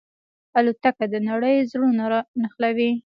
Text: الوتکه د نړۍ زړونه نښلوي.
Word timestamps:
الوتکه 0.57 1.05
د 1.13 1.15
نړۍ 1.29 1.55
زړونه 1.71 2.05
نښلوي. 2.41 2.91